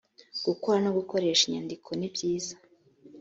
gukora 0.45 0.77
no 0.85 0.91
gukoresha 0.97 1.41
inyandiko 1.45 1.89
ni 1.99 2.07
byiza 2.13 2.53